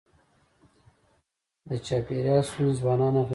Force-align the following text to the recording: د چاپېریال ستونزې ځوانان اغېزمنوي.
د 1.67 1.69
چاپېریال 1.85 2.41
ستونزې 2.49 2.75
ځوانان 2.79 3.13
اغېزمنوي. 3.15 3.29